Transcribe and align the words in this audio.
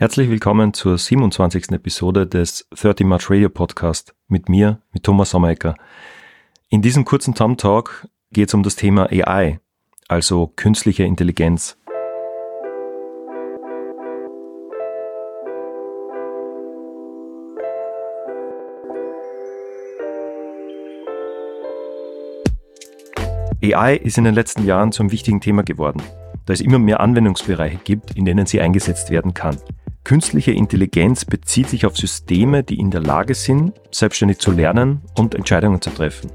Herzlich 0.00 0.30
willkommen 0.30 0.74
zur 0.74 0.96
27. 0.96 1.72
Episode 1.72 2.24
des 2.24 2.68
30 2.70 3.04
March 3.04 3.28
Radio 3.30 3.48
Podcast 3.48 4.14
mit 4.28 4.48
mir, 4.48 4.80
mit 4.92 5.02
Thomas 5.02 5.30
Sommerecker. 5.30 5.74
In 6.68 6.82
diesem 6.82 7.04
kurzen 7.04 7.34
Tom 7.34 7.56
Talk 7.56 8.06
geht 8.30 8.46
es 8.46 8.54
um 8.54 8.62
das 8.62 8.76
Thema 8.76 9.10
AI, 9.10 9.58
also 10.06 10.52
künstliche 10.54 11.02
Intelligenz. 11.02 11.76
AI 23.60 23.96
ist 23.96 24.16
in 24.16 24.22
den 24.22 24.34
letzten 24.36 24.64
Jahren 24.64 24.92
zum 24.92 25.10
wichtigen 25.10 25.40
Thema 25.40 25.64
geworden, 25.64 26.00
da 26.46 26.52
es 26.52 26.60
immer 26.60 26.78
mehr 26.78 27.00
Anwendungsbereiche 27.00 27.80
gibt, 27.82 28.12
in 28.12 28.24
denen 28.24 28.46
sie 28.46 28.60
eingesetzt 28.60 29.10
werden 29.10 29.34
kann. 29.34 29.58
Künstliche 30.08 30.52
Intelligenz 30.52 31.26
bezieht 31.26 31.68
sich 31.68 31.84
auf 31.84 31.98
Systeme, 31.98 32.64
die 32.64 32.78
in 32.78 32.90
der 32.90 33.02
Lage 33.02 33.34
sind, 33.34 33.74
selbstständig 33.90 34.38
zu 34.38 34.50
lernen 34.50 35.02
und 35.18 35.34
Entscheidungen 35.34 35.82
zu 35.82 35.90
treffen. 35.90 36.30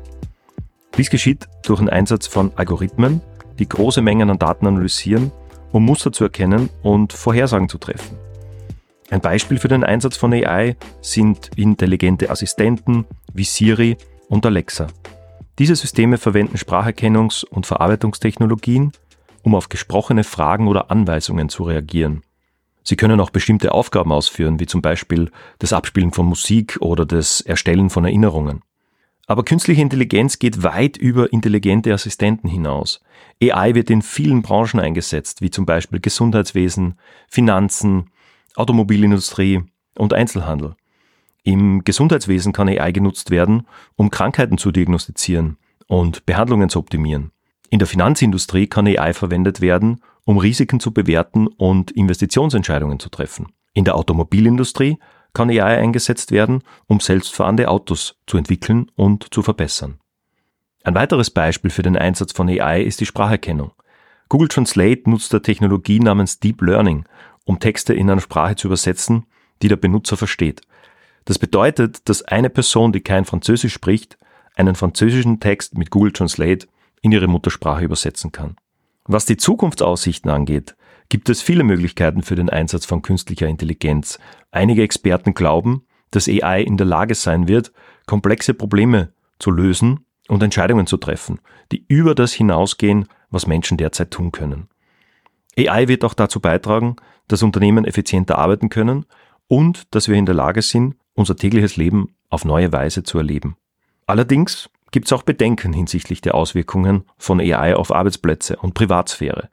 Dies 0.96 1.10
geschieht 1.10 1.48
durch 1.64 1.80
den 1.80 1.90
Einsatz 1.90 2.28
von 2.28 2.52
Algorithmen, 2.56 3.22
die 3.58 3.68
große 3.68 4.04
Mengen 4.04 4.30
an 4.30 4.38
Daten 4.38 4.68
analysieren, 4.68 5.32
um 5.72 5.86
Muster 5.86 6.12
zu 6.12 6.24
erkennen 6.24 6.70
und 6.84 7.14
Vorhersagen 7.14 7.68
zu 7.68 7.80
treffen. 7.80 8.16
Ein 9.10 9.22
Beispiel 9.22 9.58
für 9.58 9.70
den 9.70 9.84
Einsatz 9.84 10.18
von 10.18 10.34
AI 10.34 10.76
sind 11.02 11.50
intelligente 11.56 12.30
Assistenten 12.30 13.06
wie 13.34 13.44
Siri 13.44 13.98
und 14.30 14.46
Alexa. 14.46 14.86
Diese 15.58 15.76
Systeme 15.76 16.20
verwenden 16.20 16.58
Spracherkennungs- 16.58 17.44
und 17.44 17.66
Verarbeitungstechnologien, 17.66 18.92
um 19.42 19.56
auf 19.56 19.68
gesprochene 19.68 20.24
Fragen 20.24 20.68
oder 20.68 20.92
Anweisungen 20.92 21.50
zu 21.50 21.64
reagieren. 21.64 22.22
Sie 22.84 22.96
können 22.96 23.20
auch 23.20 23.30
bestimmte 23.30 23.72
Aufgaben 23.72 24.12
ausführen, 24.12 24.60
wie 24.60 24.66
zum 24.66 24.82
Beispiel 24.82 25.32
das 25.60 25.74
Abspielen 25.74 26.12
von 26.12 26.26
Musik 26.26 26.78
oder 26.82 27.06
das 27.06 27.42
Erstellen 27.42 27.90
von 27.90 28.04
Erinnerungen. 28.04 28.62
Aber 29.26 29.44
künstliche 29.44 29.82
Intelligenz 29.82 30.38
geht 30.38 30.64
weit 30.64 30.98
über 30.98 31.32
intelligente 31.32 31.94
Assistenten 31.94 32.50
hinaus. 32.50 33.02
AI 33.42 33.74
wird 33.74 33.90
in 33.90 34.02
vielen 34.02 34.42
Branchen 34.42 34.82
eingesetzt, 34.82 35.42
wie 35.42 35.50
zum 35.50 35.66
Beispiel 35.66 36.02
Gesundheitswesen, 36.02 37.00
Finanzen, 37.30 38.10
Automobilindustrie 38.56 39.64
und 39.98 40.14
Einzelhandel. 40.14 40.76
Im 41.44 41.84
Gesundheitswesen 41.84 42.52
kann 42.52 42.68
AI 42.68 42.92
genutzt 42.92 43.32
werden, 43.32 43.66
um 43.96 44.10
Krankheiten 44.10 44.58
zu 44.58 44.72
diagnostizieren 44.72 45.58
und 45.88 46.26
Behandlungen 46.26 46.70
zu 46.70 46.80
optimieren. 46.80 47.32
In 47.70 47.80
der 47.80 47.88
Finanzindustrie 47.88 48.68
kann 48.68 48.88
AI 48.88 49.14
verwendet 49.14 49.62
werden, 49.62 50.02
um 50.26 50.38
Risiken 50.38 50.80
zu 50.80 50.94
bewerten 50.94 51.48
und 51.48 51.92
Investitionsentscheidungen 51.92 53.00
zu 53.00 53.10
treffen. 53.10 53.48
In 53.74 53.86
der 53.86 53.96
Automobilindustrie 53.96 54.98
kann 55.34 55.50
AI 55.50 55.80
eingesetzt 55.80 56.32
werden, 56.32 56.64
um 56.88 57.00
selbstfahrende 57.00 57.70
Autos 57.70 58.20
zu 58.28 58.38
entwickeln 58.38 58.92
und 58.96 59.34
zu 59.34 59.42
verbessern. 59.42 60.00
Ein 60.84 60.96
weiteres 60.96 61.32
Beispiel 61.32 61.72
für 61.72 61.82
den 61.82 61.98
Einsatz 61.98 62.34
von 62.34 62.50
AI 62.50 62.84
ist 62.84 63.00
die 63.00 63.06
Spracherkennung. 63.06 63.72
Google 64.30 64.48
Translate 64.48 65.10
nutzt 65.10 65.34
der 65.34 65.42
Technologie 65.42 66.00
namens 66.00 66.40
Deep 66.40 66.62
Learning, 66.62 67.06
um 67.46 67.60
Texte 67.60 67.94
in 67.94 68.10
einer 68.10 68.22
Sprache 68.22 68.56
zu 68.56 68.68
übersetzen, 68.68 69.26
die 69.62 69.68
der 69.68 69.76
Benutzer 69.76 70.18
versteht. 70.18 70.62
Das 71.26 71.40
bedeutet, 71.40 72.10
dass 72.10 72.22
eine 72.22 72.50
Person, 72.50 72.92
die 72.92 73.02
kein 73.02 73.26
Französisch 73.26 73.74
spricht, 73.74 74.18
einen 74.56 74.76
französischen 74.76 75.40
Text 75.40 75.78
mit 75.78 75.90
Google 75.90 76.12
Translate 76.12 76.68
in 77.02 77.12
ihre 77.12 77.28
Muttersprache 77.28 77.86
übersetzen 77.86 78.32
kann. 78.32 78.56
Was 79.06 79.26
die 79.26 79.38
Zukunftsaussichten 79.38 80.32
angeht, 80.32 80.76
gibt 81.10 81.30
es 81.30 81.42
viele 81.42 81.64
Möglichkeiten 81.64 82.24
für 82.24 82.36
den 82.36 82.50
Einsatz 82.50 82.86
von 82.86 83.02
künstlicher 83.02 83.48
Intelligenz. 83.48 84.18
Einige 84.52 84.84
Experten 84.84 85.34
glauben, 85.34 85.86
dass 86.12 86.30
AI 86.30 86.62
in 86.62 86.78
der 86.78 86.86
Lage 86.86 87.16
sein 87.16 87.48
wird, 87.48 87.74
komplexe 88.06 88.54
Probleme 88.54 89.14
zu 89.40 89.52
lösen 89.52 90.06
und 90.28 90.42
Entscheidungen 90.42 90.88
zu 90.88 90.98
treffen, 90.98 91.40
die 91.72 91.86
über 91.88 92.16
das 92.16 92.34
hinausgehen, 92.34 93.08
was 93.30 93.48
Menschen 93.48 93.78
derzeit 93.78 94.12
tun 94.12 94.32
können. 94.32 94.70
AI 95.58 95.88
wird 95.88 96.06
auch 96.06 96.14
dazu 96.14 96.40
beitragen, 96.40 96.96
dass 97.28 97.44
Unternehmen 97.44 97.86
effizienter 97.86 98.38
arbeiten 98.38 98.70
können 98.70 99.06
und 99.48 99.94
dass 99.94 100.08
wir 100.08 100.16
in 100.16 100.26
der 100.26 100.36
Lage 100.36 100.62
sind, 100.62 100.96
unser 101.14 101.36
tägliches 101.36 101.78
Leben 101.78 102.16
auf 102.30 102.46
neue 102.46 102.72
Weise 102.72 103.04
zu 103.04 103.18
erleben. 103.18 103.58
Allerdings 104.08 104.70
gibt 104.94 105.08
es 105.08 105.12
auch 105.12 105.24
Bedenken 105.24 105.74
hinsichtlich 105.74 106.22
der 106.22 106.36
Auswirkungen 106.36 107.04
von 107.18 107.42
AI 107.42 107.76
auf 107.76 107.94
Arbeitsplätze 107.94 108.56
und 108.58 108.76
Privatsphäre. 108.76 109.50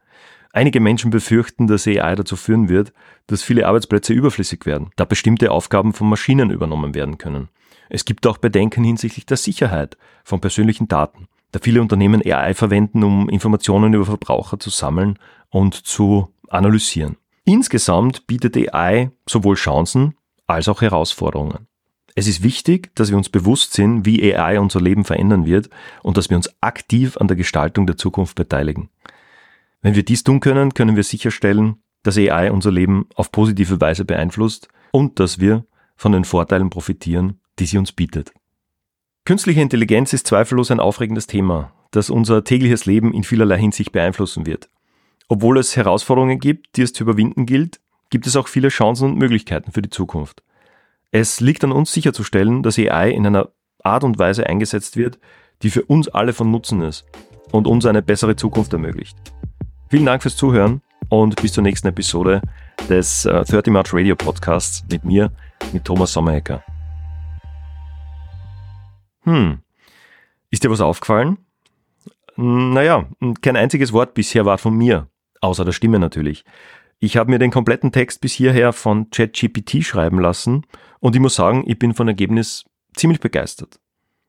Einige 0.53 0.81
Menschen 0.81 1.11
befürchten, 1.11 1.67
dass 1.67 1.87
AI 1.87 2.15
dazu 2.15 2.37
führen 2.37 2.69
wird, 2.69 2.93
dass 3.27 3.43
viele 3.43 3.67
Arbeitsplätze 3.67 4.13
überflüssig 4.13 4.67
werden, 4.67 4.91
da 4.97 5.05
bestimmte 5.05 5.51
Aufgaben 5.51 5.95
von 5.95 6.09
Maschinen 6.09 6.51
übernommen 6.51 6.95
werden 6.95 7.19
können. 7.19 7.49
Es 7.89 8.05
gibt 8.05 8.27
auch 8.27 8.37
Bedenken 8.39 8.85
hinsichtlich 8.85 9.27
der 9.27 9.39
Sicherheit 9.39 9.97
von 10.25 10.41
persönlichen 10.41 10.89
Daten, 10.89 11.27
da 11.53 11.59
viele 11.61 11.81
Unternehmen 11.81 12.21
AI 12.25 12.53
verwenden, 12.55 13.03
um 13.03 13.29
Informationen 13.29 13.95
über 13.95 14.05
Verbraucher 14.05 14.59
zu 14.59 14.71
sammeln 14.71 15.19
und 15.49 15.75
zu 15.75 16.35
analysieren. 16.49 17.17
Insgesamt 17.45 18.27
bietet 18.27 18.57
AI 18.57 19.11
sowohl 19.27 19.55
Chancen 19.57 20.17
als 20.47 20.69
auch 20.69 20.83
Herausforderungen. 20.83 21.70
Es 22.15 22.27
ist 22.27 22.43
wichtig, 22.43 22.95
dass 22.95 23.11
wir 23.11 23.17
uns 23.17 23.29
bewusst 23.29 23.73
sind, 23.73 24.05
wie 24.05 24.35
AI 24.35 24.59
unser 24.59 24.81
Leben 24.81 25.05
verändern 25.05 25.47
wird 25.47 25.71
und 26.03 26.17
dass 26.17 26.29
wir 26.31 26.37
uns 26.37 26.51
aktiv 26.61 27.17
an 27.17 27.29
der 27.29 27.37
Gestaltung 27.37 27.87
der 27.87 27.97
Zukunft 27.97 28.35
beteiligen. 28.35 28.91
Wenn 29.83 29.95
wir 29.95 30.05
dies 30.05 30.25
tun 30.25 30.41
können, 30.41 30.75
können 30.75 30.97
wir 30.97 31.05
sicherstellen, 31.05 31.77
dass 32.03 32.19
AI 32.19 32.51
unser 32.51 32.71
Leben 32.71 33.07
auf 33.15 33.33
positive 33.33 33.81
Weise 33.81 34.05
beeinflusst 34.05 34.69
und 34.93 35.21
dass 35.21 35.39
wir 35.39 35.65
von 35.97 36.13
den 36.13 36.25
Vorteilen 36.25 36.71
profitieren, 36.71 37.41
die 37.59 37.67
sie 37.67 37.79
uns 37.79 37.93
bietet. 37.93 38.33
Künstliche 39.25 39.61
Intelligenz 39.61 40.13
ist 40.13 40.27
zweifellos 40.27 40.71
ein 40.71 40.81
aufregendes 40.81 41.27
Thema, 41.27 41.73
das 41.91 42.11
unser 42.11 42.43
tägliches 42.43 42.87
Leben 42.87 43.13
in 43.13 43.23
vielerlei 43.23 43.59
Hinsicht 43.59 43.93
beeinflussen 43.93 44.47
wird. 44.47 44.71
Obwohl 45.29 45.59
es 45.59 45.77
Herausforderungen 45.77 46.41
gibt, 46.41 46.77
die 46.77 46.83
es 46.83 46.93
zu 46.93 47.05
überwinden 47.05 47.47
gilt, 47.47 47.81
gibt 48.09 48.27
es 48.27 48.35
auch 48.35 48.49
viele 48.49 48.69
Chancen 48.69 49.11
und 49.11 49.19
Möglichkeiten 49.19 49.73
für 49.73 49.83
die 49.83 49.91
Zukunft. 49.91 50.43
Es 51.13 51.41
liegt 51.41 51.65
an 51.65 51.73
uns 51.73 51.93
sicherzustellen, 51.93 52.63
dass 52.63 52.79
AI 52.79 53.11
in 53.11 53.27
einer 53.27 53.49
Art 53.83 54.05
und 54.05 54.19
Weise 54.19 54.47
eingesetzt 54.47 54.97
wird, 54.97 55.19
die 55.63 55.71
für 55.71 55.83
uns 55.83 56.09
alle 56.09 56.33
von 56.33 56.51
Nutzen 56.53 56.83
ist 56.83 57.05
und 57.51 57.67
uns 57.67 57.85
eine 57.85 58.01
bessere 58.01 58.37
Zukunft 58.37 58.73
ermöglicht. 58.73 59.17
Vielen 59.89 60.07
Dank 60.07 60.23
fürs 60.23 60.37
Zuhören 60.37 60.83
und 61.09 61.35
bis 61.43 61.53
zur 61.53 61.65
nächsten 61.65 61.89
Episode 61.89 62.43
des 62.89 63.25
30 63.25 63.67
äh, 63.67 63.71
March 63.71 63.93
Radio 63.93 64.15
Podcasts 64.15 64.85
mit 64.89 65.05
mir, 65.05 65.33
mit 65.73 65.85
Thomas 65.85 66.13
Sommerecker. 66.13 66.63
Hm, 69.23 69.59
ist 70.51 70.63
dir 70.63 70.71
was 70.71 70.81
aufgefallen? 70.81 71.39
Naja, 72.37 73.09
kein 73.43 73.57
einziges 73.57 73.93
Wort 73.93 74.15
bisher 74.15 74.45
war 74.47 74.59
von 74.59 74.77
mir, 74.77 75.09
außer 75.41 75.65
der 75.65 75.73
Stimme 75.73 75.99
natürlich. 75.99 76.45
Ich 77.03 77.17
habe 77.17 77.31
mir 77.31 77.39
den 77.39 77.51
kompletten 77.51 77.93
Text 77.93 78.21
bis 78.21 78.35
hierher 78.35 78.75
von 78.75 79.09
ChatGPT 79.11 79.83
schreiben 79.83 80.21
lassen 80.21 80.67
und 81.01 81.17
ich 81.17 81.21
muss 81.21 81.35
sagen, 81.35 81.65
ich 81.67 81.79
bin 81.79 81.95
von 81.95 82.07
Ergebnis 82.07 82.65
ziemlich 82.95 83.21
begeistert. 83.21 83.81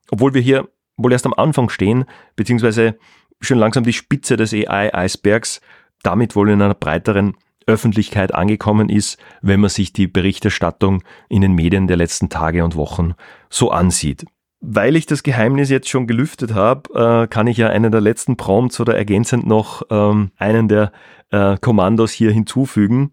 Obwohl 0.10 0.34
wir 0.34 0.42
hier 0.42 0.70
wohl 0.96 1.12
erst 1.12 1.26
am 1.26 1.34
Anfang 1.34 1.68
stehen, 1.68 2.06
beziehungsweise 2.38 2.98
schon 3.42 3.58
langsam 3.58 3.84
die 3.84 3.92
Spitze 3.92 4.38
des 4.38 4.54
AI-Eisbergs 4.54 5.60
damit 6.02 6.36
wohl 6.36 6.50
in 6.50 6.62
einer 6.62 6.74
breiteren 6.74 7.36
Öffentlichkeit 7.68 8.34
angekommen 8.34 8.90
ist, 8.90 9.20
wenn 9.42 9.60
man 9.60 9.70
sich 9.70 9.92
die 9.92 10.08
Berichterstattung 10.08 11.04
in 11.28 11.42
den 11.42 11.54
Medien 11.54 11.88
der 11.88 11.98
letzten 11.98 12.30
Tage 12.30 12.64
und 12.64 12.76
Wochen 12.76 13.14
so 13.50 13.70
ansieht. 13.70 14.26
Weil 14.64 14.96
ich 14.96 15.08
das 15.08 15.24
Geheimnis 15.24 15.72
jetzt 15.72 15.90
schon 15.90 16.06
gelüftet 16.06 16.54
habe, 16.54 17.24
äh, 17.24 17.28
kann 17.28 17.48
ich 17.48 17.58
ja 17.58 17.70
einen 17.70 17.92
der 17.92 18.00
letzten 18.00 18.38
Prompts 18.38 18.80
oder 18.80 18.96
ergänzend 18.96 19.48
noch 19.48 19.82
ähm, 19.90 20.32
einen 20.38 20.68
der 20.68 20.92
äh, 21.32 21.58
Kommandos 21.58 22.12
hier 22.12 22.32
hinzufügen. 22.32 23.12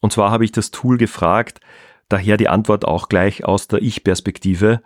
Und 0.00 0.12
zwar 0.12 0.32
habe 0.32 0.44
ich 0.44 0.50
das 0.50 0.72
Tool 0.72 0.98
gefragt, 0.98 1.60
daher 2.08 2.36
die 2.36 2.48
Antwort 2.48 2.84
auch 2.84 3.08
gleich 3.08 3.44
aus 3.44 3.68
der 3.68 3.80
Ich-Perspektive. 3.80 4.82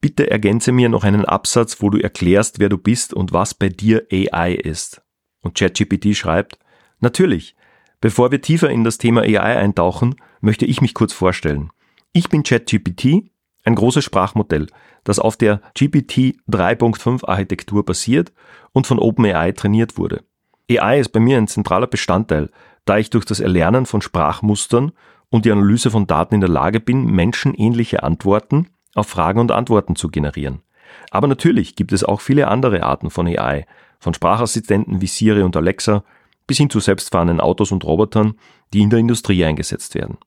Bitte 0.00 0.28
ergänze 0.28 0.72
mir 0.72 0.88
noch 0.88 1.04
einen 1.04 1.24
Absatz, 1.24 1.80
wo 1.80 1.88
du 1.88 1.98
erklärst, 1.98 2.58
wer 2.58 2.68
du 2.68 2.76
bist 2.76 3.14
und 3.14 3.32
was 3.32 3.54
bei 3.54 3.68
dir 3.68 4.06
AI 4.10 4.54
ist. 4.54 5.02
Und 5.40 5.56
ChatGPT 5.56 6.16
schreibt, 6.16 6.58
natürlich, 6.98 7.54
bevor 8.00 8.32
wir 8.32 8.40
tiefer 8.40 8.70
in 8.70 8.82
das 8.82 8.98
Thema 8.98 9.20
AI 9.20 9.56
eintauchen, 9.56 10.16
möchte 10.40 10.66
ich 10.66 10.80
mich 10.80 10.94
kurz 10.94 11.12
vorstellen. 11.12 11.70
Ich 12.12 12.28
bin 12.28 12.42
ChatGPT, 12.42 13.30
ein 13.64 13.74
großes 13.74 14.04
Sprachmodell, 14.04 14.66
das 15.04 15.18
auf 15.18 15.36
der 15.36 15.60
GPT 15.74 16.36
3.5 16.50 17.26
Architektur 17.26 17.84
basiert 17.84 18.32
und 18.72 18.86
von 18.86 18.98
OpenAI 18.98 19.52
trainiert 19.52 19.98
wurde. 19.98 20.22
AI 20.70 21.00
ist 21.00 21.10
bei 21.10 21.20
mir 21.20 21.38
ein 21.38 21.48
zentraler 21.48 21.86
Bestandteil, 21.86 22.50
da 22.84 22.98
ich 22.98 23.10
durch 23.10 23.24
das 23.24 23.40
Erlernen 23.40 23.86
von 23.86 24.02
Sprachmustern 24.02 24.92
und 25.30 25.44
die 25.44 25.52
Analyse 25.52 25.90
von 25.90 26.06
Daten 26.06 26.34
in 26.34 26.40
der 26.40 26.50
Lage 26.50 26.80
bin, 26.80 27.06
menschenähnliche 27.06 28.02
Antworten 28.02 28.68
auf 28.94 29.08
Fragen 29.08 29.40
und 29.40 29.50
Antworten 29.50 29.96
zu 29.96 30.08
generieren. 30.08 30.62
Aber 31.10 31.26
natürlich 31.26 31.76
gibt 31.76 31.92
es 31.92 32.04
auch 32.04 32.20
viele 32.20 32.48
andere 32.48 32.82
Arten 32.82 33.10
von 33.10 33.26
AI, 33.26 33.66
von 33.98 34.14
Sprachassistenten 34.14 35.00
wie 35.00 35.06
Siri 35.06 35.42
und 35.42 35.56
Alexa 35.56 36.04
bis 36.46 36.58
hin 36.58 36.70
zu 36.70 36.80
selbstfahrenden 36.80 37.40
Autos 37.40 37.72
und 37.72 37.84
Robotern, 37.84 38.34
die 38.72 38.82
in 38.82 38.90
der 38.90 38.98
Industrie 38.98 39.44
eingesetzt 39.44 39.94
werden. 39.94 40.18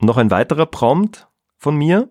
noch 0.00 0.16
ein 0.16 0.30
weiterer 0.30 0.66
Prompt 0.66 1.26
von 1.56 1.74
mir. 1.74 2.08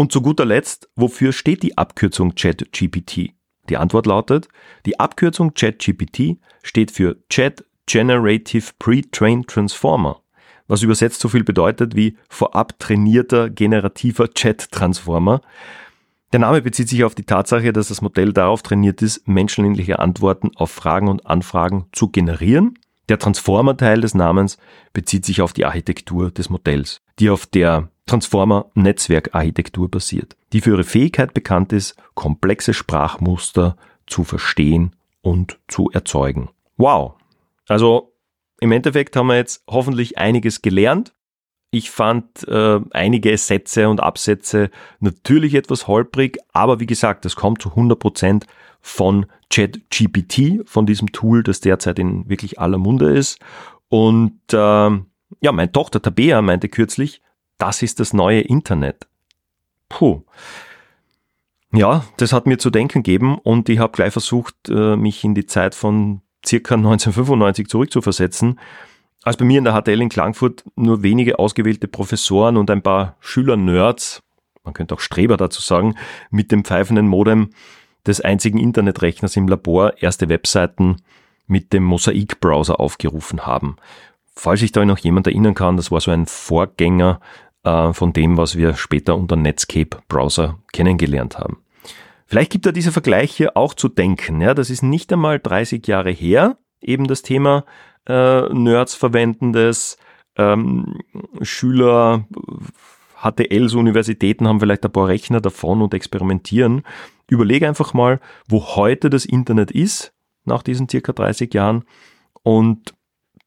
Und 0.00 0.12
zu 0.12 0.22
guter 0.22 0.46
Letzt, 0.46 0.88
wofür 0.96 1.30
steht 1.30 1.62
die 1.62 1.76
Abkürzung 1.76 2.34
ChatGPT? 2.34 3.34
Die 3.68 3.76
Antwort 3.76 4.06
lautet, 4.06 4.48
die 4.86 4.98
Abkürzung 4.98 5.52
ChatGPT 5.52 6.38
steht 6.62 6.90
für 6.90 7.18
Chat 7.28 7.66
Generative 7.84 8.70
Pre-Trained 8.78 9.46
Transformer, 9.46 10.22
was 10.68 10.82
übersetzt 10.82 11.20
so 11.20 11.28
viel 11.28 11.44
bedeutet 11.44 11.96
wie 11.96 12.16
vorab 12.30 12.78
trainierter 12.78 13.50
generativer 13.50 14.32
Chat-Transformer. 14.32 15.42
Der 16.32 16.40
Name 16.40 16.62
bezieht 16.62 16.88
sich 16.88 17.04
auf 17.04 17.14
die 17.14 17.26
Tatsache, 17.26 17.70
dass 17.74 17.88
das 17.88 18.00
Modell 18.00 18.32
darauf 18.32 18.62
trainiert 18.62 19.02
ist, 19.02 19.28
menschenähnliche 19.28 19.98
Antworten 19.98 20.50
auf 20.56 20.70
Fragen 20.70 21.08
und 21.08 21.26
Anfragen 21.26 21.88
zu 21.92 22.08
generieren. 22.08 22.78
Der 23.10 23.18
Transformer-Teil 23.18 24.00
des 24.00 24.14
Namens 24.14 24.56
bezieht 24.94 25.26
sich 25.26 25.42
auf 25.42 25.52
die 25.52 25.66
Architektur 25.66 26.30
des 26.30 26.48
Modells, 26.48 27.02
die 27.18 27.28
auf 27.28 27.44
der 27.44 27.90
Transformer-Netzwerkarchitektur 28.06 29.90
basiert, 29.90 30.36
die 30.52 30.60
für 30.60 30.70
ihre 30.70 30.84
Fähigkeit 30.84 31.34
bekannt 31.34 31.72
ist, 31.72 31.96
komplexe 32.14 32.74
Sprachmuster 32.74 33.76
zu 34.06 34.24
verstehen 34.24 34.96
und 35.22 35.58
zu 35.68 35.90
erzeugen. 35.90 36.50
Wow! 36.76 37.14
Also 37.68 38.12
im 38.60 38.72
Endeffekt 38.72 39.16
haben 39.16 39.28
wir 39.28 39.36
jetzt 39.36 39.62
hoffentlich 39.68 40.18
einiges 40.18 40.62
gelernt 40.62 41.12
ich 41.72 41.90
fand 41.90 42.46
äh, 42.48 42.80
einige 42.90 43.36
Sätze 43.38 43.88
und 43.88 44.00
Absätze 44.00 44.70
natürlich 44.98 45.54
etwas 45.54 45.86
holprig, 45.86 46.38
aber 46.52 46.80
wie 46.80 46.86
gesagt, 46.86 47.24
das 47.24 47.36
kommt 47.36 47.62
zu 47.62 47.70
100% 47.70 48.44
von 48.80 49.26
ChatGPT, 49.50 50.68
von 50.68 50.86
diesem 50.86 51.12
Tool, 51.12 51.42
das 51.42 51.60
derzeit 51.60 51.98
in 52.00 52.28
wirklich 52.28 52.58
aller 52.58 52.78
Munde 52.78 53.10
ist. 53.10 53.38
Und 53.88 54.40
äh, 54.52 54.56
ja, 54.56 55.52
meine 55.52 55.70
Tochter 55.70 56.02
Tabea 56.02 56.42
meinte 56.42 56.68
kürzlich, 56.68 57.22
das 57.60 57.82
ist 57.82 58.00
das 58.00 58.12
neue 58.12 58.40
Internet. 58.40 59.06
Puh. 59.88 60.22
Ja, 61.72 62.04
das 62.16 62.32
hat 62.32 62.46
mir 62.46 62.58
zu 62.58 62.70
denken 62.70 63.02
gegeben 63.02 63.38
und 63.38 63.68
ich 63.68 63.78
habe 63.78 63.92
gleich 63.92 64.12
versucht, 64.12 64.54
äh, 64.68 64.96
mich 64.96 65.22
in 65.22 65.34
die 65.34 65.46
Zeit 65.46 65.74
von 65.74 66.20
circa 66.44 66.74
1995 66.74 67.68
zurückzuversetzen 67.68 68.58
als 69.22 69.36
bei 69.36 69.44
mir 69.44 69.58
in 69.58 69.64
der 69.64 69.80
HTL 69.80 70.00
in 70.00 70.08
Klagenfurt 70.08 70.64
nur 70.76 71.02
wenige 71.02 71.38
ausgewählte 71.38 71.88
Professoren 71.88 72.56
und 72.56 72.70
ein 72.70 72.82
paar 72.82 73.16
Schüler-Nerds, 73.20 74.22
man 74.64 74.74
könnte 74.74 74.94
auch 74.94 75.00
Streber 75.00 75.36
dazu 75.36 75.60
sagen, 75.60 75.96
mit 76.30 76.52
dem 76.52 76.64
pfeifenden 76.64 77.06
Modem 77.06 77.50
des 78.06 78.20
einzigen 78.20 78.58
Internetrechners 78.58 79.36
im 79.36 79.46
Labor 79.46 79.94
erste 79.98 80.28
Webseiten 80.28 80.96
mit 81.46 81.72
dem 81.72 81.84
Mosaik-Browser 81.84 82.80
aufgerufen 82.80 83.46
haben. 83.46 83.76
Falls 84.34 84.60
sich 84.60 84.72
da 84.72 84.84
noch 84.84 84.98
jemand 84.98 85.26
erinnern 85.26 85.54
kann, 85.54 85.76
das 85.76 85.90
war 85.90 86.00
so 86.00 86.10
ein 86.10 86.26
Vorgänger 86.26 87.20
äh, 87.64 87.92
von 87.92 88.12
dem, 88.12 88.36
was 88.36 88.56
wir 88.56 88.74
später 88.74 89.16
unter 89.16 89.36
Netscape-Browser 89.36 90.58
kennengelernt 90.72 91.38
haben. 91.38 91.58
Vielleicht 92.26 92.52
gibt 92.52 92.66
da 92.66 92.72
dieser 92.72 92.92
Vergleich 92.92 93.32
hier 93.32 93.56
auch 93.56 93.74
zu 93.74 93.88
denken. 93.88 94.40
Ja, 94.40 94.54
das 94.54 94.70
ist 94.70 94.82
nicht 94.82 95.12
einmal 95.12 95.40
30 95.40 95.86
Jahre 95.86 96.10
her, 96.10 96.56
eben 96.80 97.06
das 97.06 97.22
Thema 97.22 97.64
äh, 98.08 98.42
Nerds 98.52 98.94
verwendendes. 98.94 99.98
Ähm, 100.36 101.00
Schüler, 101.42 102.26
HTLs, 103.20 103.74
Universitäten 103.74 104.46
haben 104.46 104.60
vielleicht 104.60 104.84
ein 104.84 104.92
paar 104.92 105.08
Rechner 105.08 105.40
davon 105.40 105.82
und 105.82 105.92
experimentieren. 105.92 106.82
Überlege 107.28 107.68
einfach 107.68 107.94
mal, 107.94 108.20
wo 108.48 108.76
heute 108.76 109.10
das 109.10 109.24
Internet 109.24 109.70
ist, 109.70 110.12
nach 110.44 110.62
diesen 110.62 110.88
circa 110.88 111.12
30 111.12 111.52
Jahren 111.52 111.84
und 112.42 112.94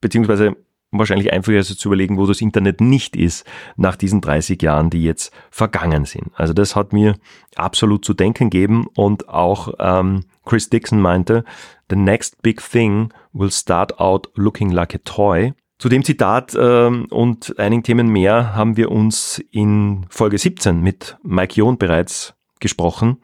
beziehungsweise 0.02 0.56
wahrscheinlich 1.00 1.34
einfacher 1.34 1.58
ist 1.58 1.80
zu 1.80 1.90
überlegen, 1.90 2.18
wo 2.18 2.26
das 2.26 2.42
Internet 2.42 2.82
nicht 2.82 3.16
ist 3.16 3.46
nach 3.76 3.96
diesen 3.96 4.22
30 4.22 4.62
Jahren, 4.62 4.90
die 4.90 5.04
jetzt 5.04 5.34
vergangen 5.52 6.06
sind. 6.06 6.32
Also 6.36 6.54
das 6.54 6.76
hat 6.76 6.94
mir 6.94 7.16
absolut 7.56 8.06
zu 8.06 8.14
denken 8.14 8.50
gegeben 8.50 8.88
und 8.96 9.30
auch 9.30 9.74
ähm, 9.80 10.26
Chris 10.46 10.70
Dixon 10.70 11.02
meinte, 11.02 11.44
The 11.90 11.96
next 11.96 12.42
big 12.42 12.62
thing 12.62 13.14
will 13.34 13.52
start 13.52 14.00
out 14.00 14.30
looking 14.36 14.72
like 14.72 14.96
a 14.96 15.00
toy. 15.04 15.54
Zu 15.78 15.90
dem 15.90 16.04
Zitat 16.04 16.56
äh, 16.56 16.88
und 16.88 17.60
einigen 17.60 17.84
Themen 17.84 18.08
mehr 18.08 18.56
haben 18.56 18.78
wir 18.78 18.90
uns 18.90 19.44
in 19.52 20.06
Folge 20.10 20.38
17 20.38 20.80
mit 20.80 21.18
Mike 21.24 21.56
John 21.56 21.78
bereits 21.78 22.36
gesprochen, 22.60 23.18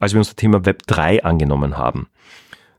als 0.00 0.12
wir 0.12 0.18
uns 0.18 0.28
das 0.28 0.36
Thema 0.36 0.64
Web 0.64 0.86
3 0.86 1.24
angenommen 1.24 1.76
haben. 1.76 2.08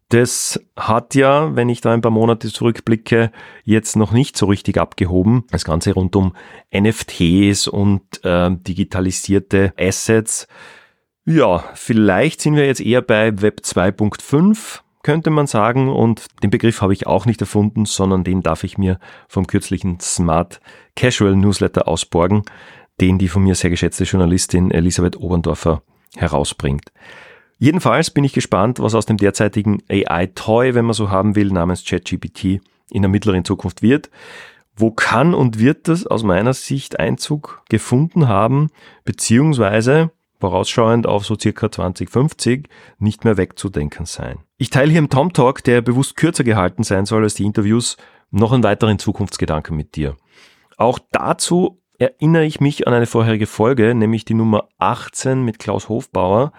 Das 0.10 0.60
hat 0.78 1.16
ja, 1.16 1.56
wenn 1.56 1.68
ich 1.68 1.82
da 1.82 1.94
ein 1.94 2.02
paar 2.02 2.12
Monate 2.12 2.48
zurückblicke, 2.48 3.32
jetzt 3.66 3.98
noch 3.98 4.14
nicht 4.14 4.38
so 4.38 4.46
richtig 4.46 4.78
abgehoben. 4.78 5.44
Das 5.52 5.66
Ganze 5.66 5.94
rund 5.94 6.16
um 6.16 6.34
NFTs 6.74 7.68
und 7.68 8.24
äh, 8.24 8.50
digitalisierte 8.52 9.74
Assets. 9.78 10.48
Ja, 11.26 11.66
vielleicht 11.74 12.40
sind 12.40 12.56
wir 12.56 12.66
jetzt 12.66 12.80
eher 12.80 13.02
bei 13.02 13.42
Web 13.42 13.60
2.5, 13.66 14.80
könnte 15.04 15.30
man 15.30 15.46
sagen. 15.46 15.90
Und 15.90 16.28
den 16.42 16.52
Begriff 16.52 16.82
habe 16.82 16.94
ich 16.94 17.06
auch 17.06 17.26
nicht 17.26 17.42
erfunden, 17.42 17.84
sondern 17.84 18.24
den 18.24 18.42
darf 18.42 18.64
ich 18.64 18.78
mir 18.78 19.00
vom 19.28 19.46
kürzlichen 19.46 20.00
Smart 20.00 20.62
Casual 20.96 21.36
Newsletter 21.36 21.86
ausborgen, 21.86 22.44
den 23.02 23.18
die 23.18 23.28
von 23.28 23.44
mir 23.44 23.56
sehr 23.56 23.70
geschätzte 23.70 24.06
Journalistin 24.06 24.72
Elisabeth 24.72 25.18
Oberndorfer 25.18 25.82
herausbringt. 26.16 26.94
Jedenfalls 27.60 28.12
bin 28.12 28.24
ich 28.24 28.34
gespannt, 28.34 28.80
was 28.80 28.94
aus 28.94 29.06
dem 29.06 29.18
derzeitigen 29.18 29.82
AI-Toy, 29.90 30.76
wenn 30.76 30.86
man 30.86 30.94
so 30.94 31.10
haben 31.10 31.36
will, 31.36 31.52
namens 31.52 31.84
ChatGPT 31.84 32.62
in 32.90 33.02
der 33.02 33.10
mittleren 33.10 33.46
Zukunft 33.46 33.82
wird. 33.82 34.10
Wo 34.76 34.92
kann 34.92 35.34
und 35.34 35.58
wird 35.58 35.88
das 35.88 36.06
aus 36.06 36.22
meiner 36.22 36.54
Sicht 36.54 37.00
Einzug 37.00 37.64
gefunden 37.68 38.28
haben, 38.28 38.70
beziehungsweise 39.06 40.12
vorausschauend 40.40 41.08
auf 41.08 41.26
so 41.26 41.36
circa 41.40 41.72
2050 41.72 42.68
nicht 43.00 43.26
mehr 43.26 43.38
wegzudenken 43.38 44.06
sein. 44.06 44.38
Ich 44.58 44.70
teile 44.70 44.92
hier 44.92 45.00
im 45.00 45.10
Tom 45.10 45.34
Talk, 45.34 45.64
der 45.64 45.82
bewusst 45.82 46.16
kürzer 46.16 46.44
gehalten 46.44 46.84
sein 46.84 47.08
soll 47.08 47.24
als 47.24 47.34
die 47.34 47.46
Interviews, 47.46 47.98
noch 48.30 48.52
einen 48.52 48.64
weiteren 48.64 49.00
Zukunftsgedanken 49.00 49.76
mit 49.76 49.96
dir. 49.96 50.16
Auch 50.78 51.00
dazu 51.12 51.82
erinnere 51.98 52.46
ich 52.46 52.60
mich 52.60 52.88
an 52.88 52.94
eine 52.94 53.08
vorherige 53.08 53.48
Folge, 53.48 53.96
nämlich 53.96 54.26
die 54.26 54.36
Nummer 54.36 54.70
18 54.78 55.42
mit 55.42 55.58
Klaus 55.58 55.90
Hofbauer. 55.90 56.52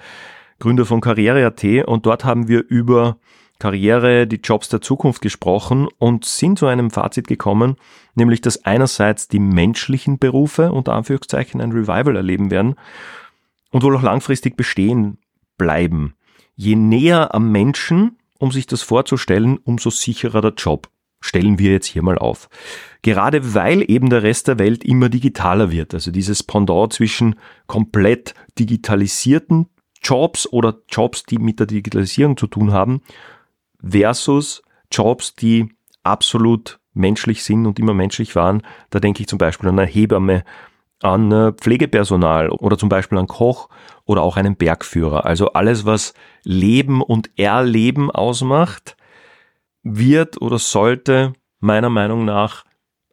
Gründer 0.58 0.84
von 0.84 1.00
Karriere.at 1.00 1.64
und 1.87 2.06
dort 2.06 2.25
haben 2.25 2.49
wir 2.49 2.64
über 2.69 3.19
Karriere, 3.58 4.26
die 4.26 4.40
Jobs 4.43 4.69
der 4.69 4.81
Zukunft 4.81 5.20
gesprochen 5.20 5.88
und 5.99 6.25
sind 6.25 6.58
zu 6.58 6.66
einem 6.66 6.90
Fazit 6.90 7.26
gekommen, 7.26 7.76
nämlich 8.14 8.40
dass 8.40 8.64
einerseits 8.64 9.28
die 9.28 9.40
menschlichen 9.40 10.19
Berufe 10.19 10.70
unter 10.72 10.94
Anführungszeichen 10.94 11.60
ein 11.60 11.72
Revival 11.72 12.16
erleben 12.16 12.50
werden 12.50 12.76
und 13.71 13.83
wohl 13.83 13.97
auch 13.97 14.02
langfristig 14.02 14.56
bestehen 14.56 15.18
bleiben. 15.56 16.14
Je 16.54 16.76
näher 16.76 17.35
am 17.35 17.50
Menschen, 17.50 18.18
um 18.38 18.52
sich 18.52 18.66
das 18.66 18.83
vorzustellen, 18.83 19.59
umso 19.59 19.90
sicherer 19.90 20.40
der 20.40 20.54
Job. 20.54 20.88
Stellen 21.21 21.59
wir 21.59 21.73
jetzt 21.73 21.87
hier 21.87 22.02
mal 22.02 22.16
auf. 22.16 22.49
Gerade 23.02 23.54
weil 23.54 23.85
eben 23.90 24.09
der 24.09 24.23
Rest 24.23 24.47
der 24.47 24.61
Welt 24.61 24.85
immer 24.85 25.09
digitaler 25.09 25.73
wird, 25.73 25.92
also 25.92 26.12
dieses 26.12 26.44
Pendant 26.44 26.92
zwischen 26.92 27.35
komplett 27.66 28.35
digitalisierten 28.56 29.66
Jobs 30.02 30.47
oder 30.50 30.78
Jobs, 30.88 31.25
die 31.25 31.38
mit 31.38 31.59
der 31.59 31.67
Digitalisierung 31.67 32.37
zu 32.37 32.47
tun 32.47 32.73
haben, 32.73 33.02
versus 33.83 34.62
Jobs, 34.90 35.35
die 35.35 35.69
absolut 36.02 36.78
menschlich 36.95 37.45
sind 37.45 37.67
und 37.67 37.78
immer 37.78 37.95
menschlich 37.95 38.35
waren. 38.35 38.62
Da 38.90 39.00
denke 39.00 39.21
ich 39.21 39.28
zum 39.28 39.38
Beispiel 39.38 39.69
an 39.69 39.78
eine 39.78 39.88
Hebamme, 39.88 40.45
an 41.00 41.31
äh, 41.31 41.52
Pflegepersonal 41.52 42.50
oder 42.50 42.76
zum 42.76 42.88
Beispiel 42.88 43.19
an 43.19 43.28
Koch 43.28 43.69
oder 44.05 44.23
auch 44.23 44.37
einen 44.37 44.57
Bergführer. 44.57 45.26
Also 45.26 45.52
alles, 45.52 45.85
was 45.85 46.14
Leben 46.43 47.02
und 47.02 47.31
Erleben 47.38 48.11
ausmacht, 48.11 48.97
wird 49.83 50.43
oder 50.43 50.59
sollte 50.59 51.35
meiner 51.61 51.90
Meinung 51.90 52.25
nach 52.25 52.64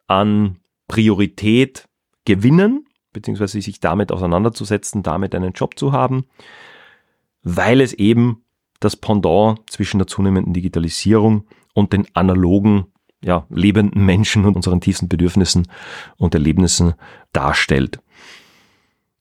an 0.08 0.56
Priorität 0.88 1.88
gewinnen, 2.24 2.86
beziehungsweise 3.12 3.60
sich 3.60 3.80
damit 3.80 4.10
auseinanderzusetzen, 4.10 5.02
damit 5.02 5.34
einen 5.34 5.52
Job 5.52 5.78
zu 5.78 5.92
haben 5.92 6.26
weil 7.48 7.80
es 7.80 7.92
eben 7.92 8.42
das 8.80 8.96
Pendant 8.96 9.60
zwischen 9.70 9.98
der 9.98 10.08
zunehmenden 10.08 10.52
Digitalisierung 10.52 11.46
und 11.74 11.92
den 11.92 12.08
analogen, 12.12 12.86
ja, 13.22 13.46
lebenden 13.50 14.04
Menschen 14.04 14.44
und 14.44 14.56
unseren 14.56 14.80
tiefsten 14.80 15.08
Bedürfnissen 15.08 15.68
und 16.16 16.34
Erlebnissen 16.34 16.94
darstellt. 17.32 18.00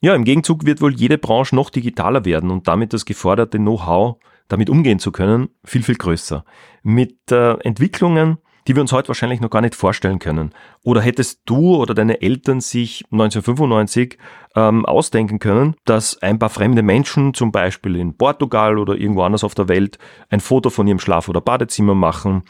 Ja, 0.01 0.15
im 0.15 0.24
Gegenzug 0.24 0.65
wird 0.65 0.82
wohl 0.82 0.96
jede 0.96 1.20
Branche 1.20 1.55
noch 1.55 1.70
digitaler 1.70 2.25
werden 2.25 2.50
und 2.50 2.67
damit 2.67 2.94
das 2.94 3.05
geforderte 3.05 3.60
Know-how, 3.60 4.17
damit 4.48 4.72
umgehen 4.72 4.98
zu 4.98 5.12
können, 5.12 5.50
viel, 5.63 5.84
viel 5.84 5.96
größer. 5.96 6.46
Mit 6.82 7.32
äh, 7.32 7.53
Entwicklungen, 7.60 8.39
die 8.67 8.75
wir 8.75 8.81
uns 8.81 8.91
heute 8.91 9.10
wahrscheinlich 9.10 9.41
noch 9.41 9.50
gar 9.50 9.62
nicht 9.62 9.75
vorstellen 9.75 10.19
können. 10.19 10.53
Oder 10.84 11.01
hättest 11.01 11.41
du 11.45 11.75
oder 11.75 11.93
deine 11.93 12.22
Eltern 12.22 12.62
sich 12.62 13.03
1995 13.12 14.17
ähm, 14.55 14.86
ausdenken 14.86 15.39
können, 15.39 15.75
dass 15.86 16.22
ein 16.22 16.39
paar 16.39 16.50
fremde 16.50 16.81
Menschen 16.81 17.34
zum 17.34 17.51
Beispiel 17.51 17.95
in 17.95 18.17
Portugal 18.17 18.77
oder 18.77 18.95
irgendwo 18.95 19.24
anders 19.24 19.43
auf 19.43 19.55
der 19.55 19.67
Welt 19.67 20.00
ein 20.29 20.39
Foto 20.39 20.69
von 20.69 20.88
ihrem 20.88 21.00
Schlaf- 21.00 21.29
oder 21.29 21.41
Badezimmer 21.41 21.95
machen 21.95 22.43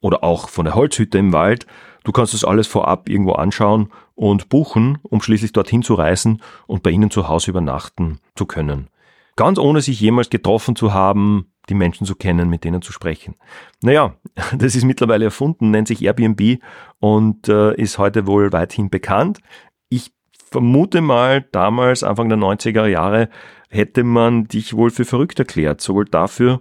oder 0.00 0.22
auch 0.22 0.48
von 0.48 0.66
der 0.66 0.74
Holzhütte 0.74 1.18
im 1.18 1.32
Wald. 1.32 1.66
Du 2.04 2.12
kannst 2.12 2.34
das 2.34 2.44
alles 2.44 2.66
vorab 2.66 3.08
irgendwo 3.08 3.32
anschauen 3.32 3.90
und 4.14 4.50
buchen, 4.50 4.98
um 5.02 5.22
schließlich 5.22 5.52
dorthin 5.52 5.82
zu 5.82 5.94
reisen 5.94 6.42
und 6.66 6.82
bei 6.82 6.90
ihnen 6.90 7.10
zu 7.10 7.28
Hause 7.28 7.50
übernachten 7.50 8.18
zu 8.34 8.44
können. 8.44 8.88
Ganz 9.36 9.58
ohne 9.58 9.80
sich 9.80 10.00
jemals 10.00 10.28
getroffen 10.28 10.76
zu 10.76 10.92
haben, 10.92 11.53
die 11.68 11.74
Menschen 11.74 12.06
zu 12.06 12.14
kennen, 12.14 12.48
mit 12.48 12.64
denen 12.64 12.82
zu 12.82 12.92
sprechen. 12.92 13.36
Naja, 13.82 14.14
das 14.56 14.74
ist 14.74 14.84
mittlerweile 14.84 15.26
erfunden, 15.26 15.70
nennt 15.70 15.88
sich 15.88 16.02
Airbnb 16.02 16.60
und 17.00 17.48
äh, 17.48 17.74
ist 17.74 17.98
heute 17.98 18.26
wohl 18.26 18.52
weithin 18.52 18.90
bekannt. 18.90 19.40
Ich 19.88 20.12
vermute 20.50 21.00
mal, 21.00 21.42
damals, 21.52 22.02
Anfang 22.02 22.28
der 22.28 22.38
90er 22.38 22.86
Jahre, 22.86 23.28
hätte 23.68 24.04
man 24.04 24.44
dich 24.44 24.74
wohl 24.74 24.90
für 24.90 25.04
verrückt 25.04 25.38
erklärt, 25.38 25.80
sowohl 25.80 26.04
dafür, 26.04 26.60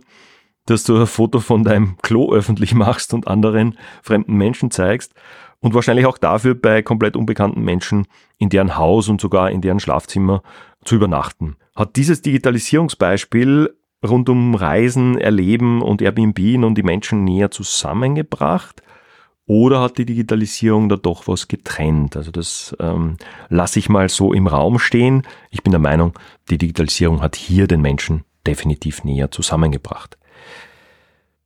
dass 0.65 0.83
du 0.83 0.97
ein 0.97 1.07
Foto 1.07 1.39
von 1.39 1.63
deinem 1.63 1.97
Klo 2.01 2.33
öffentlich 2.33 2.73
machst 2.73 3.13
und 3.13 3.27
anderen 3.27 3.77
fremden 4.01 4.35
Menschen 4.35 4.71
zeigst 4.71 5.13
und 5.59 5.73
wahrscheinlich 5.73 6.05
auch 6.05 6.17
dafür, 6.17 6.55
bei 6.55 6.81
komplett 6.81 7.15
unbekannten 7.15 7.61
Menschen 7.61 8.07
in 8.37 8.49
deren 8.49 8.77
Haus 8.77 9.09
und 9.09 9.21
sogar 9.21 9.51
in 9.51 9.61
deren 9.61 9.79
Schlafzimmer 9.79 10.41
zu 10.83 10.95
übernachten. 10.95 11.55
Hat 11.75 11.95
dieses 11.95 12.21
Digitalisierungsbeispiel 12.21 13.73
rund 14.03 14.29
um 14.29 14.55
Reisen, 14.55 15.17
Erleben 15.17 15.81
und 15.81 16.01
Airbnb 16.01 16.39
nun 16.57 16.75
die 16.75 16.83
Menschen 16.83 17.23
näher 17.23 17.51
zusammengebracht? 17.51 18.83
Oder 19.45 19.81
hat 19.81 19.97
die 19.97 20.05
Digitalisierung 20.05 20.87
da 20.87 20.95
doch 20.95 21.27
was 21.27 21.47
getrennt? 21.47 22.15
Also 22.15 22.31
das 22.31 22.75
ähm, 22.79 23.17
lasse 23.49 23.79
ich 23.79 23.89
mal 23.89 24.07
so 24.07 24.31
im 24.33 24.47
Raum 24.47 24.79
stehen. 24.79 25.23
Ich 25.49 25.63
bin 25.63 25.71
der 25.71 25.81
Meinung, 25.81 26.13
die 26.49 26.57
Digitalisierung 26.57 27.21
hat 27.21 27.35
hier 27.35 27.67
den 27.67 27.81
Menschen 27.81 28.23
definitiv 28.47 29.03
näher 29.03 29.31
zusammengebracht. 29.31 30.17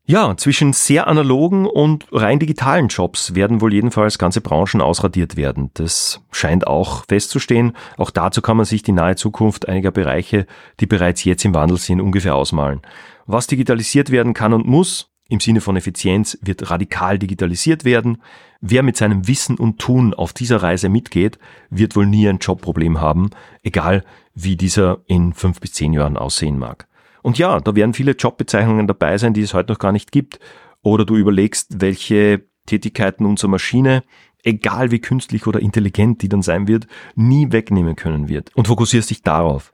Ja, 0.09 0.37
zwischen 0.37 0.71
sehr 0.71 1.07
analogen 1.07 1.65
und 1.65 2.05
rein 2.13 2.39
digitalen 2.39 2.87
Jobs 2.87 3.35
werden 3.35 3.59
wohl 3.59 3.73
jedenfalls 3.73 4.17
ganze 4.17 4.39
Branchen 4.39 4.79
ausradiert 4.79 5.35
werden. 5.35 5.69
Das 5.73 6.21
scheint 6.31 6.65
auch 6.65 7.03
festzustehen. 7.09 7.73
Auch 7.97 8.09
dazu 8.09 8.41
kann 8.41 8.55
man 8.55 8.65
sich 8.65 8.83
die 8.83 8.93
nahe 8.93 9.17
Zukunft 9.17 9.67
einiger 9.67 9.91
Bereiche, 9.91 10.47
die 10.79 10.85
bereits 10.85 11.25
jetzt 11.25 11.43
im 11.43 11.53
Wandel 11.53 11.77
sind, 11.77 11.99
ungefähr 11.99 12.35
ausmalen. 12.35 12.83
Was 13.25 13.47
digitalisiert 13.47 14.09
werden 14.09 14.33
kann 14.33 14.53
und 14.53 14.65
muss, 14.65 15.11
im 15.27 15.41
Sinne 15.41 15.59
von 15.59 15.75
Effizienz, 15.75 16.37
wird 16.41 16.71
radikal 16.71 17.19
digitalisiert 17.19 17.83
werden. 17.83 18.21
Wer 18.61 18.83
mit 18.83 18.95
seinem 18.95 19.27
Wissen 19.27 19.57
und 19.57 19.77
Tun 19.77 20.13
auf 20.13 20.31
dieser 20.31 20.63
Reise 20.63 20.87
mitgeht, 20.87 21.37
wird 21.69 21.97
wohl 21.97 22.05
nie 22.05 22.29
ein 22.29 22.39
Jobproblem 22.39 23.01
haben, 23.01 23.31
egal 23.61 24.05
wie 24.33 24.55
dieser 24.55 24.99
in 25.07 25.33
fünf 25.33 25.59
bis 25.59 25.73
zehn 25.73 25.91
Jahren 25.91 26.15
aussehen 26.15 26.57
mag. 26.57 26.86
Und 27.27 27.37
ja, 27.37 27.59
da 27.59 27.75
werden 27.75 27.93
viele 27.93 28.13
Jobbezeichnungen 28.13 28.87
dabei 28.87 29.17
sein, 29.17 29.33
die 29.33 29.41
es 29.41 29.53
heute 29.53 29.73
noch 29.73 29.79
gar 29.79 29.91
nicht 29.91 30.13
gibt. 30.13 30.39
Oder 30.81 31.03
du 31.03 31.17
überlegst, 31.17 31.81
welche 31.81 32.45
Tätigkeiten 32.65 33.25
unsere 33.25 33.49
Maschine, 33.49 34.05
egal 34.45 34.91
wie 34.91 34.99
künstlich 34.99 35.45
oder 35.45 35.59
intelligent 35.59 36.21
die 36.21 36.29
dann 36.29 36.41
sein 36.41 36.69
wird, 36.69 36.87
nie 37.15 37.51
wegnehmen 37.51 37.97
können 37.97 38.29
wird. 38.29 38.55
Und 38.55 38.69
fokussierst 38.69 39.09
dich 39.09 39.23
darauf. 39.23 39.73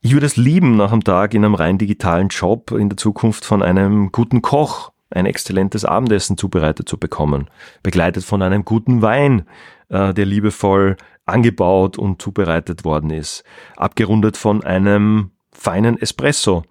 Ich 0.00 0.14
würde 0.14 0.24
es 0.24 0.38
lieben, 0.38 0.78
nach 0.78 0.90
einem 0.90 1.04
Tag 1.04 1.34
in 1.34 1.44
einem 1.44 1.56
rein 1.56 1.76
digitalen 1.76 2.28
Job 2.28 2.70
in 2.70 2.88
der 2.88 2.96
Zukunft 2.96 3.44
von 3.44 3.62
einem 3.62 4.10
guten 4.10 4.40
Koch 4.40 4.90
ein 5.10 5.26
exzellentes 5.26 5.84
Abendessen 5.84 6.38
zubereitet 6.38 6.88
zu 6.88 6.96
bekommen, 6.96 7.50
begleitet 7.82 8.24
von 8.24 8.40
einem 8.40 8.64
guten 8.64 9.02
Wein, 9.02 9.44
äh, 9.90 10.14
der 10.14 10.24
liebevoll 10.24 10.96
angebaut 11.26 11.98
und 11.98 12.22
zubereitet 12.22 12.86
worden 12.86 13.10
ist, 13.10 13.44
abgerundet 13.76 14.38
von 14.38 14.64
einem 14.64 15.32
feinen 15.52 16.00
Espresso 16.00 16.64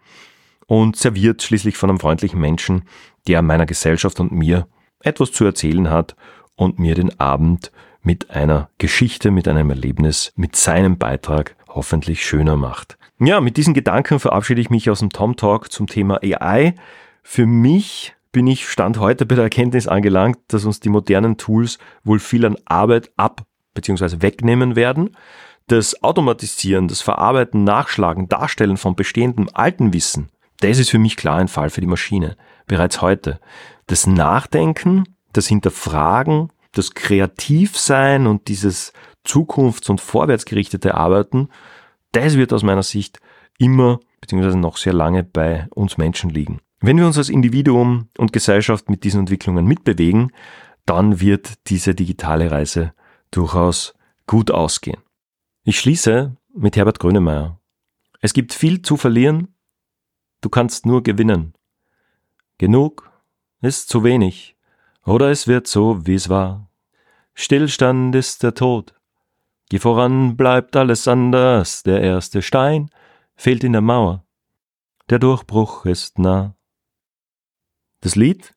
und 0.67 0.95
serviert 0.95 1.41
schließlich 1.41 1.77
von 1.77 1.89
einem 1.89 1.99
freundlichen 1.99 2.39
Menschen, 2.39 2.83
der 3.27 3.41
meiner 3.41 3.65
Gesellschaft 3.65 4.19
und 4.19 4.31
mir 4.31 4.67
etwas 5.01 5.31
zu 5.31 5.45
erzählen 5.45 5.89
hat 5.89 6.15
und 6.55 6.79
mir 6.79 6.95
den 6.95 7.19
Abend 7.19 7.71
mit 8.01 8.31
einer 8.31 8.69
Geschichte, 8.77 9.31
mit 9.31 9.47
einem 9.47 9.69
Erlebnis, 9.69 10.33
mit 10.35 10.55
seinem 10.55 10.97
Beitrag 10.97 11.55
hoffentlich 11.67 12.25
schöner 12.25 12.55
macht. 12.55 12.97
Ja, 13.19 13.41
mit 13.41 13.57
diesen 13.57 13.73
Gedanken 13.73 14.19
verabschiede 14.19 14.61
ich 14.61 14.69
mich 14.69 14.89
aus 14.89 14.99
dem 14.99 15.09
Tom 15.09 15.35
Talk 15.35 15.71
zum 15.71 15.87
Thema 15.87 16.19
AI. 16.23 16.75
Für 17.23 17.45
mich 17.45 18.15
bin 18.31 18.47
ich 18.47 18.69
Stand 18.69 18.99
heute 18.99 19.25
bei 19.25 19.35
der 19.35 19.45
Erkenntnis 19.45 19.87
angelangt, 19.87 20.37
dass 20.47 20.65
uns 20.65 20.79
die 20.79 20.89
modernen 20.89 21.37
Tools 21.37 21.79
wohl 22.03 22.19
viel 22.19 22.45
an 22.45 22.57
Arbeit 22.65 23.11
ab 23.17 23.45
bzw. 23.73 24.21
wegnehmen 24.21 24.75
werden 24.75 25.15
das 25.67 26.01
Automatisieren, 26.03 26.87
das 26.87 27.01
Verarbeiten, 27.01 27.63
Nachschlagen, 27.63 28.29
Darstellen 28.29 28.77
von 28.77 28.95
bestehendem 28.95 29.49
alten 29.53 29.93
Wissen, 29.93 30.29
das 30.59 30.79
ist 30.79 30.89
für 30.89 30.99
mich 30.99 31.17
klar 31.17 31.37
ein 31.37 31.47
Fall 31.47 31.69
für 31.69 31.81
die 31.81 31.87
Maschine. 31.87 32.35
Bereits 32.65 33.01
heute. 33.01 33.39
Das 33.85 34.07
Nachdenken, 34.07 35.03
das 35.33 35.47
Hinterfragen, 35.47 36.51
das 36.71 36.93
Kreativsein 36.93 38.27
und 38.27 38.47
dieses 38.47 38.91
zukunfts- 39.25 39.89
und 39.89 40.01
vorwärtsgerichtete 40.01 40.95
Arbeiten, 40.95 41.49
das 42.11 42.37
wird 42.37 42.53
aus 42.53 42.63
meiner 42.63 42.83
Sicht 42.83 43.19
immer 43.59 43.99
beziehungsweise 44.19 44.57
noch 44.57 44.77
sehr 44.77 44.93
lange 44.93 45.23
bei 45.23 45.67
uns 45.69 45.97
Menschen 45.97 46.29
liegen. 46.29 46.59
Wenn 46.79 46.97
wir 46.97 47.05
uns 47.05 47.17
als 47.17 47.29
Individuum 47.29 48.09
und 48.17 48.33
Gesellschaft 48.33 48.89
mit 48.89 49.03
diesen 49.03 49.21
Entwicklungen 49.21 49.65
mitbewegen, 49.65 50.31
dann 50.85 51.19
wird 51.19 51.53
diese 51.67 51.93
digitale 51.95 52.51
Reise 52.51 52.93
durchaus 53.31 53.93
gut 54.25 54.51
ausgehen. 54.51 55.01
Ich 55.69 55.81
schließe 55.81 56.33
mit 56.53 56.77
Herbert 56.77 56.97
Grönemeyer. 56.97 57.59
Es 58.21 58.31
gibt 58.31 58.53
viel 58.53 58.83
zu 58.83 58.95
verlieren, 58.95 59.53
du 60.39 60.47
kannst 60.47 60.85
nur 60.85 61.03
gewinnen. 61.03 61.55
Genug 62.57 63.11
ist 63.59 63.89
zu 63.89 64.05
wenig, 64.05 64.55
oder 65.05 65.29
es 65.29 65.45
wird 65.45 65.67
so, 65.67 66.07
wie 66.07 66.13
es 66.13 66.29
war. 66.29 66.71
Stillstand 67.33 68.15
ist 68.15 68.43
der 68.43 68.53
Tod. 68.53 68.93
Geh 69.67 69.79
voran, 69.79 70.37
bleibt 70.37 70.77
alles 70.77 71.05
anders, 71.05 71.83
der 71.83 71.99
erste 71.99 72.41
Stein 72.41 72.89
fehlt 73.35 73.65
in 73.65 73.73
der 73.73 73.81
Mauer. 73.81 74.25
Der 75.09 75.19
Durchbruch 75.19 75.85
ist 75.85 76.17
nah. 76.17 76.55
Das 77.99 78.15
Lied 78.15 78.55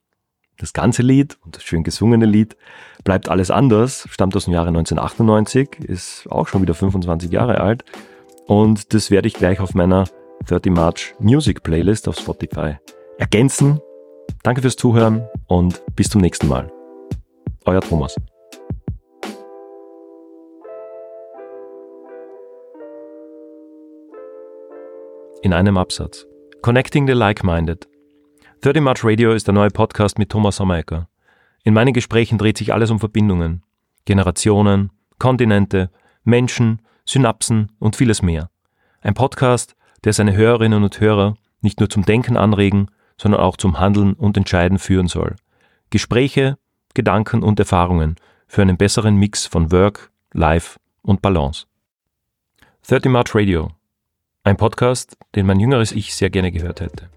das 0.60 0.72
ganze 0.72 1.02
Lied 1.02 1.38
und 1.44 1.56
das 1.56 1.62
schön 1.62 1.82
gesungene 1.82 2.26
Lied 2.26 2.56
bleibt 3.02 3.28
alles 3.28 3.50
anders, 3.50 4.06
stammt 4.10 4.36
aus 4.36 4.44
dem 4.44 4.54
Jahre 4.54 4.68
1998, 4.68 5.76
ist 5.80 6.26
auch 6.30 6.48
schon 6.48 6.62
wieder 6.62 6.74
25 6.74 7.32
Jahre 7.32 7.60
alt 7.60 7.84
und 8.46 8.92
das 8.92 9.10
werde 9.10 9.28
ich 9.28 9.34
gleich 9.34 9.60
auf 9.60 9.74
meiner 9.74 10.04
30 10.46 10.72
March 10.72 11.14
Music 11.18 11.62
Playlist 11.62 12.08
auf 12.08 12.18
Spotify 12.18 12.76
ergänzen. 13.18 13.80
Danke 14.42 14.62
fürs 14.62 14.76
Zuhören 14.76 15.26
und 15.46 15.82
bis 15.96 16.08
zum 16.08 16.20
nächsten 16.20 16.48
Mal. 16.48 16.70
Euer 17.64 17.80
Thomas. 17.80 18.16
In 25.42 25.54
einem 25.54 25.78
Absatz. 25.78 26.26
Connecting 26.62 27.06
the 27.06 27.14
Like-Minded 27.14 27.89
30 28.62 28.82
March 28.82 29.02
Radio 29.04 29.32
ist 29.32 29.46
der 29.46 29.54
neue 29.54 29.70
Podcast 29.70 30.18
mit 30.18 30.28
Thomas 30.28 30.56
Sommerecker. 30.56 31.08
In 31.64 31.72
meinen 31.72 31.94
Gesprächen 31.94 32.36
dreht 32.36 32.58
sich 32.58 32.74
alles 32.74 32.90
um 32.90 32.98
Verbindungen, 32.98 33.62
Generationen, 34.04 34.90
Kontinente, 35.18 35.90
Menschen, 36.24 36.82
Synapsen 37.06 37.72
und 37.78 37.96
vieles 37.96 38.20
mehr. 38.20 38.50
Ein 39.00 39.14
Podcast, 39.14 39.76
der 40.04 40.12
seine 40.12 40.36
Hörerinnen 40.36 40.84
und 40.84 41.00
Hörer 41.00 41.38
nicht 41.62 41.80
nur 41.80 41.88
zum 41.88 42.04
Denken 42.04 42.36
anregen, 42.36 42.88
sondern 43.16 43.40
auch 43.40 43.56
zum 43.56 43.80
Handeln 43.80 44.12
und 44.12 44.36
Entscheiden 44.36 44.78
führen 44.78 45.08
soll. 45.08 45.36
Gespräche, 45.88 46.58
Gedanken 46.92 47.42
und 47.42 47.58
Erfahrungen 47.58 48.16
für 48.46 48.60
einen 48.60 48.76
besseren 48.76 49.16
Mix 49.16 49.46
von 49.46 49.72
Work, 49.72 50.10
Life 50.34 50.78
und 51.00 51.22
Balance. 51.22 51.64
30 52.86 53.10
March 53.10 53.34
Radio. 53.34 53.70
Ein 54.44 54.58
Podcast, 54.58 55.16
den 55.34 55.46
mein 55.46 55.60
jüngeres 55.60 55.92
Ich 55.92 56.14
sehr 56.14 56.28
gerne 56.28 56.52
gehört 56.52 56.82
hätte. 56.82 57.08